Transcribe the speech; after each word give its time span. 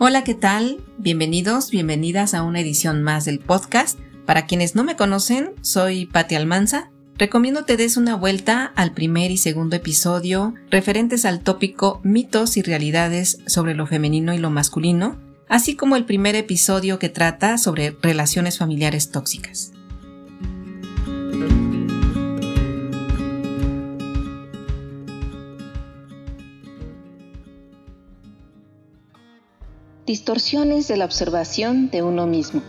Hola, 0.00 0.22
¿qué 0.22 0.34
tal? 0.34 0.80
Bienvenidos, 0.96 1.72
bienvenidas 1.72 2.32
a 2.32 2.44
una 2.44 2.60
edición 2.60 3.02
más 3.02 3.24
del 3.24 3.40
podcast. 3.40 3.98
Para 4.26 4.46
quienes 4.46 4.76
no 4.76 4.84
me 4.84 4.94
conocen, 4.94 5.54
soy 5.60 6.06
Patti 6.06 6.36
Almanza. 6.36 6.92
Recomiendo 7.16 7.64
te 7.64 7.76
des 7.76 7.96
una 7.96 8.14
vuelta 8.14 8.72
al 8.76 8.92
primer 8.92 9.32
y 9.32 9.38
segundo 9.38 9.74
episodio 9.74 10.54
referentes 10.70 11.24
al 11.24 11.40
tópico 11.40 12.00
mitos 12.04 12.56
y 12.56 12.62
realidades 12.62 13.40
sobre 13.48 13.74
lo 13.74 13.88
femenino 13.88 14.32
y 14.32 14.38
lo 14.38 14.50
masculino, 14.50 15.18
así 15.48 15.74
como 15.74 15.96
el 15.96 16.04
primer 16.04 16.36
episodio 16.36 17.00
que 17.00 17.08
trata 17.08 17.58
sobre 17.58 17.96
relaciones 18.00 18.56
familiares 18.56 19.10
tóxicas. 19.10 19.72
Distorsiones 30.08 30.88
de 30.88 30.96
la 30.96 31.04
observación 31.04 31.90
de 31.90 32.02
uno 32.02 32.26
mismo. 32.26 32.62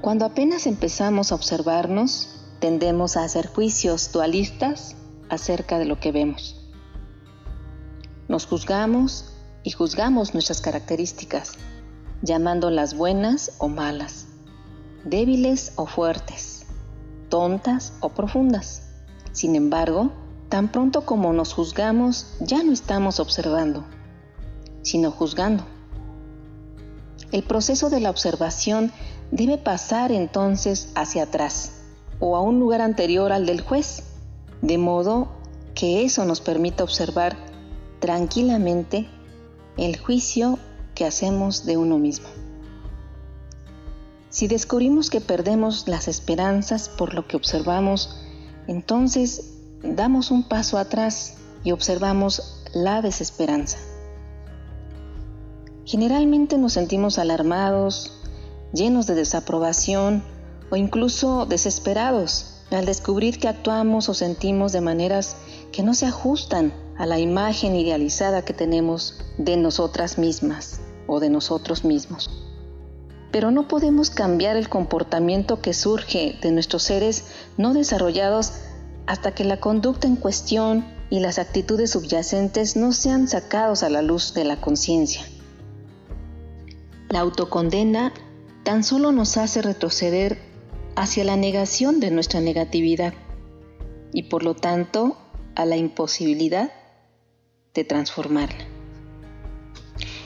Cuando 0.00 0.24
apenas 0.24 0.66
empezamos 0.66 1.30
a 1.30 1.34
observarnos, 1.34 2.40
tendemos 2.58 3.18
a 3.18 3.24
hacer 3.24 3.48
juicios 3.48 4.10
dualistas 4.10 4.96
acerca 5.28 5.78
de 5.78 5.84
lo 5.84 6.00
que 6.00 6.10
vemos. 6.10 6.58
Nos 8.28 8.46
juzgamos 8.46 9.34
y 9.62 9.72
juzgamos 9.72 10.32
nuestras 10.32 10.62
características, 10.62 11.58
llamándolas 12.22 12.96
buenas 12.96 13.56
o 13.58 13.68
malas, 13.68 14.28
débiles 15.04 15.74
o 15.76 15.84
fuertes, 15.84 16.64
tontas 17.28 17.92
o 18.00 18.08
profundas. 18.08 18.84
Sin 19.32 19.54
embargo, 19.54 20.12
tan 20.48 20.72
pronto 20.72 21.04
como 21.04 21.34
nos 21.34 21.52
juzgamos, 21.52 22.38
ya 22.40 22.62
no 22.62 22.72
estamos 22.72 23.20
observando 23.20 23.84
sino 24.88 25.10
juzgando. 25.10 25.64
El 27.30 27.42
proceso 27.42 27.90
de 27.90 28.00
la 28.00 28.08
observación 28.08 28.90
debe 29.30 29.58
pasar 29.58 30.12
entonces 30.12 30.88
hacia 30.94 31.24
atrás 31.24 31.72
o 32.20 32.36
a 32.36 32.40
un 32.40 32.58
lugar 32.58 32.80
anterior 32.80 33.30
al 33.32 33.44
del 33.44 33.60
juez, 33.60 34.02
de 34.62 34.78
modo 34.78 35.28
que 35.74 36.04
eso 36.04 36.24
nos 36.24 36.40
permita 36.40 36.84
observar 36.84 37.36
tranquilamente 38.00 39.08
el 39.76 39.98
juicio 39.98 40.58
que 40.94 41.04
hacemos 41.04 41.66
de 41.66 41.76
uno 41.76 41.98
mismo. 41.98 42.28
Si 44.30 44.48
descubrimos 44.48 45.10
que 45.10 45.20
perdemos 45.20 45.86
las 45.86 46.08
esperanzas 46.08 46.88
por 46.88 47.12
lo 47.12 47.26
que 47.26 47.36
observamos, 47.36 48.22
entonces 48.66 49.52
damos 49.82 50.30
un 50.30 50.48
paso 50.48 50.78
atrás 50.78 51.34
y 51.62 51.72
observamos 51.72 52.64
la 52.72 53.02
desesperanza. 53.02 53.78
Generalmente 55.88 56.58
nos 56.58 56.74
sentimos 56.74 57.18
alarmados, 57.18 58.12
llenos 58.74 59.06
de 59.06 59.14
desaprobación 59.14 60.22
o 60.70 60.76
incluso 60.76 61.46
desesperados 61.46 62.60
al 62.70 62.84
descubrir 62.84 63.38
que 63.38 63.48
actuamos 63.48 64.10
o 64.10 64.12
sentimos 64.12 64.72
de 64.72 64.82
maneras 64.82 65.36
que 65.72 65.82
no 65.82 65.94
se 65.94 66.04
ajustan 66.04 66.74
a 66.98 67.06
la 67.06 67.18
imagen 67.18 67.74
idealizada 67.74 68.44
que 68.44 68.52
tenemos 68.52 69.14
de 69.38 69.56
nosotras 69.56 70.18
mismas 70.18 70.78
o 71.06 71.20
de 71.20 71.30
nosotros 71.30 71.86
mismos. 71.86 72.28
Pero 73.32 73.50
no 73.50 73.66
podemos 73.66 74.10
cambiar 74.10 74.58
el 74.58 74.68
comportamiento 74.68 75.62
que 75.62 75.72
surge 75.72 76.36
de 76.42 76.52
nuestros 76.52 76.82
seres 76.82 77.24
no 77.56 77.72
desarrollados 77.72 78.52
hasta 79.06 79.34
que 79.34 79.44
la 79.44 79.58
conducta 79.58 80.06
en 80.06 80.16
cuestión 80.16 80.84
y 81.08 81.20
las 81.20 81.38
actitudes 81.38 81.92
subyacentes 81.92 82.76
no 82.76 82.92
sean 82.92 83.26
sacados 83.26 83.82
a 83.82 83.88
la 83.88 84.02
luz 84.02 84.34
de 84.34 84.44
la 84.44 84.60
conciencia. 84.60 85.22
La 87.10 87.20
autocondena 87.20 88.12
tan 88.64 88.84
solo 88.84 89.12
nos 89.12 89.38
hace 89.38 89.62
retroceder 89.62 90.38
hacia 90.94 91.24
la 91.24 91.36
negación 91.36 92.00
de 92.00 92.10
nuestra 92.10 92.40
negatividad 92.40 93.14
y 94.12 94.24
por 94.24 94.42
lo 94.42 94.54
tanto 94.54 95.16
a 95.54 95.64
la 95.64 95.76
imposibilidad 95.76 96.70
de 97.72 97.84
transformarla. 97.84 98.66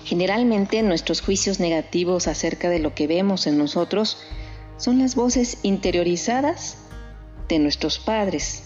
Generalmente 0.04 0.82
nuestros 0.82 1.20
juicios 1.20 1.60
negativos 1.60 2.26
acerca 2.26 2.68
de 2.68 2.80
lo 2.80 2.94
que 2.94 3.06
vemos 3.06 3.46
en 3.46 3.58
nosotros 3.58 4.18
son 4.76 4.98
las 4.98 5.14
voces 5.14 5.58
interiorizadas 5.62 6.78
de 7.48 7.60
nuestros 7.60 8.00
padres 8.00 8.64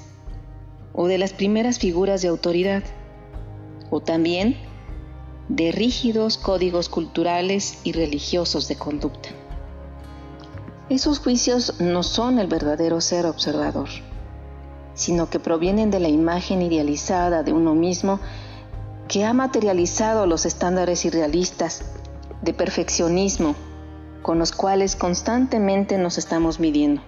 o 0.95 1.07
de 1.07 1.19
las 1.19 1.35
primeras 1.35 1.79
figuras 1.79 2.23
de 2.23 2.29
autoridad 2.29 2.83
o 3.91 4.01
también 4.01 4.57
de 5.49 5.73
rígidos 5.73 6.39
códigos 6.39 6.89
culturales 6.89 7.79
y 7.85 7.93
religiosos 7.93 8.69
de 8.69 8.77
conducta. 8.77 9.29
Esos 10.89 11.19
juicios 11.19 11.81
no 11.81 12.03
son 12.03 12.39
el 12.39 12.47
verdadero 12.47 13.01
ser 13.01 13.27
observador, 13.27 13.89
sino 14.95 15.29
que 15.31 15.41
provienen 15.41 15.91
de 15.91 16.01
la 16.01 16.09
imagen 16.09 16.63
idealizada 16.63 17.43
de 17.43 17.53
uno 17.53 17.75
mismo 17.75 18.21
que 19.09 19.25
ha 19.25 19.33
materializado 19.33 20.27
los 20.27 20.47
estándares 20.47 21.05
irrealistas 21.05 21.83
de 22.43 22.53
perfeccionismo 22.53 23.55
con 24.23 24.39
los 24.39 24.53
cuales 24.53 24.97
constantemente 24.97 25.99
nos 25.99 26.19
estamos 26.19 26.59
midiendo. 26.59 27.03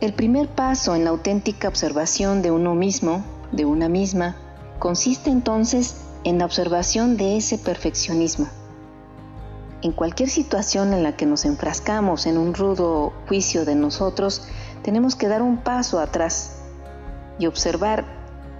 El 0.00 0.12
primer 0.12 0.48
paso 0.48 0.94
en 0.94 1.04
la 1.04 1.10
auténtica 1.10 1.68
observación 1.68 2.42
de 2.42 2.50
uno 2.50 2.74
mismo, 2.74 3.24
de 3.52 3.64
una 3.64 3.88
misma, 3.88 4.36
consiste 4.78 5.30
entonces 5.30 5.96
en 6.24 6.38
la 6.38 6.44
observación 6.44 7.16
de 7.16 7.36
ese 7.36 7.58
perfeccionismo. 7.58 8.48
En 9.82 9.92
cualquier 9.92 10.28
situación 10.28 10.92
en 10.92 11.02
la 11.02 11.16
que 11.16 11.26
nos 11.26 11.44
enfrascamos 11.44 12.26
en 12.26 12.38
un 12.38 12.54
rudo 12.54 13.12
juicio 13.26 13.64
de 13.64 13.74
nosotros, 13.74 14.46
tenemos 14.82 15.16
que 15.16 15.26
dar 15.26 15.42
un 15.42 15.58
paso 15.58 15.98
atrás 15.98 16.58
y 17.38 17.46
observar 17.46 18.04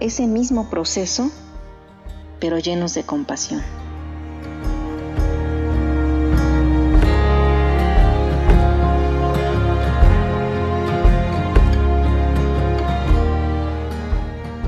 ese 0.01 0.27
mismo 0.27 0.69
proceso, 0.69 1.31
pero 2.41 2.59
llenos 2.59 2.95
de 2.95 3.05
compasión. 3.05 3.63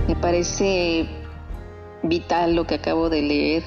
Me 0.07 0.15
parece 0.15 1.24
vital 2.05 2.55
lo 2.55 2.67
que 2.67 2.77
acabo 2.77 3.11
de 3.11 3.23
leer. 3.23 3.65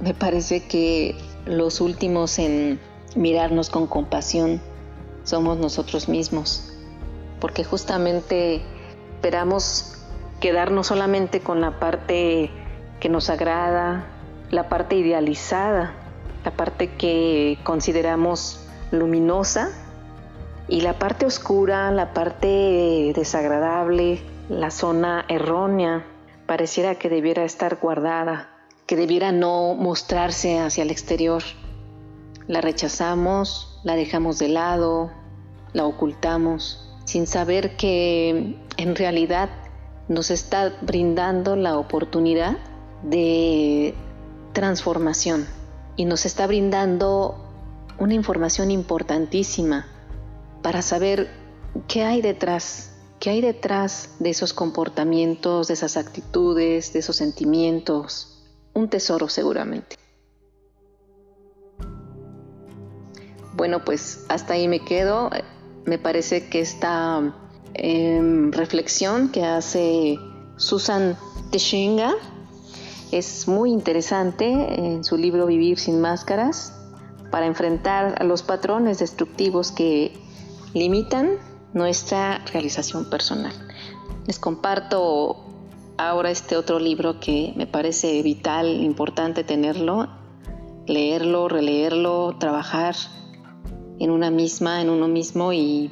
Me 0.00 0.14
parece 0.14 0.66
que 0.66 1.14
los 1.44 1.80
últimos 1.80 2.38
en 2.38 2.80
mirarnos 3.14 3.70
con 3.70 3.86
compasión 3.86 4.60
somos 5.24 5.58
nosotros 5.58 6.08
mismos, 6.08 6.72
porque 7.40 7.64
justamente 7.64 8.62
esperamos 9.14 9.96
quedarnos 10.40 10.86
solamente 10.86 11.40
con 11.40 11.60
la 11.60 11.78
parte 11.78 12.50
que 12.98 13.08
nos 13.08 13.28
agrada, 13.28 14.06
la 14.50 14.68
parte 14.68 14.96
idealizada, 14.96 15.94
la 16.44 16.50
parte 16.52 16.94
que 16.94 17.58
consideramos 17.62 18.66
luminosa 18.90 19.70
y 20.68 20.80
la 20.80 20.94
parte 20.98 21.26
oscura, 21.26 21.90
la 21.90 22.14
parte 22.14 23.12
desagradable, 23.14 24.20
la 24.48 24.70
zona 24.70 25.24
errónea, 25.28 26.06
pareciera 26.50 26.96
que 26.96 27.08
debiera 27.08 27.44
estar 27.44 27.78
guardada, 27.80 28.48
que 28.86 28.96
debiera 28.96 29.30
no 29.30 29.76
mostrarse 29.76 30.58
hacia 30.58 30.82
el 30.82 30.90
exterior. 30.90 31.44
La 32.48 32.60
rechazamos, 32.60 33.78
la 33.84 33.94
dejamos 33.94 34.40
de 34.40 34.48
lado, 34.48 35.12
la 35.72 35.86
ocultamos, 35.86 36.90
sin 37.04 37.28
saber 37.28 37.76
que 37.76 38.56
en 38.78 38.96
realidad 38.96 39.48
nos 40.08 40.32
está 40.32 40.72
brindando 40.80 41.54
la 41.54 41.78
oportunidad 41.78 42.56
de 43.04 43.94
transformación 44.52 45.46
y 45.94 46.04
nos 46.04 46.26
está 46.26 46.48
brindando 46.48 47.36
una 48.00 48.14
información 48.14 48.72
importantísima 48.72 49.86
para 50.62 50.82
saber 50.82 51.30
qué 51.86 52.02
hay 52.02 52.22
detrás 52.22 52.89
¿Qué 53.20 53.28
hay 53.28 53.42
detrás 53.42 54.14
de 54.18 54.30
esos 54.30 54.54
comportamientos, 54.54 55.68
de 55.68 55.74
esas 55.74 55.98
actitudes, 55.98 56.94
de 56.94 57.00
esos 57.00 57.16
sentimientos? 57.16 58.42
Un 58.72 58.88
tesoro 58.88 59.28
seguramente. 59.28 59.96
Bueno, 63.52 63.84
pues 63.84 64.24
hasta 64.30 64.54
ahí 64.54 64.68
me 64.68 64.80
quedo. 64.80 65.28
Me 65.84 65.98
parece 65.98 66.48
que 66.48 66.60
esta 66.60 67.34
em, 67.74 68.52
reflexión 68.52 69.30
que 69.30 69.44
hace 69.44 70.18
Susan 70.56 71.18
Teshinga 71.50 72.14
es 73.12 73.46
muy 73.46 73.70
interesante 73.70 74.46
en 74.46 75.04
su 75.04 75.18
libro 75.18 75.44
Vivir 75.44 75.78
sin 75.78 76.00
máscaras 76.00 76.72
para 77.30 77.44
enfrentar 77.44 78.14
a 78.18 78.24
los 78.24 78.42
patrones 78.42 78.98
destructivos 78.98 79.72
que 79.72 80.14
limitan 80.72 81.49
nuestra 81.72 82.44
realización 82.52 83.08
personal. 83.08 83.52
Les 84.26 84.38
comparto 84.38 85.44
ahora 85.96 86.30
este 86.30 86.56
otro 86.56 86.78
libro 86.78 87.20
que 87.20 87.52
me 87.56 87.66
parece 87.66 88.22
vital, 88.22 88.82
importante 88.82 89.44
tenerlo, 89.44 90.08
leerlo, 90.86 91.48
releerlo, 91.48 92.36
trabajar 92.38 92.96
en 93.98 94.10
una 94.10 94.30
misma, 94.30 94.80
en 94.80 94.90
uno 94.90 95.08
mismo 95.08 95.52
y 95.52 95.90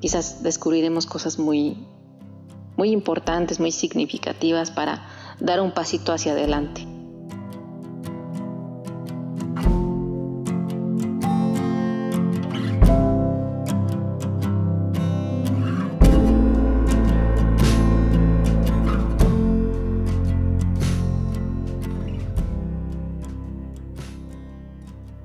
quizás 0.00 0.42
descubriremos 0.42 1.06
cosas 1.06 1.38
muy, 1.38 1.86
muy 2.76 2.90
importantes, 2.90 3.60
muy 3.60 3.72
significativas 3.72 4.70
para 4.70 5.06
dar 5.40 5.60
un 5.60 5.72
pasito 5.72 6.12
hacia 6.12 6.32
adelante. 6.32 6.86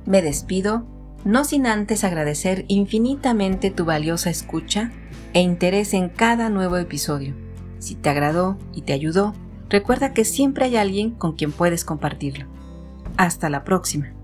Me 0.09 0.23
despido, 0.23 0.87
no 1.23 1.43
sin 1.43 1.67
antes 1.67 2.03
agradecer 2.03 2.65
infinitamente 2.67 3.69
tu 3.69 3.85
valiosa 3.85 4.31
escucha 4.31 4.91
e 5.33 5.41
interés 5.41 5.93
en 5.93 6.09
cada 6.09 6.49
nuevo 6.49 6.77
episodio. 6.77 7.35
Si 7.77 7.93
te 7.93 8.09
agradó 8.09 8.57
y 8.73 8.81
te 8.81 8.93
ayudó, 8.93 9.35
recuerda 9.69 10.15
que 10.15 10.25
siempre 10.25 10.65
hay 10.65 10.77
alguien 10.77 11.11
con 11.11 11.33
quien 11.33 11.51
puedes 11.51 11.85
compartirlo. 11.85 12.47
Hasta 13.17 13.51
la 13.51 13.63
próxima. 13.63 14.18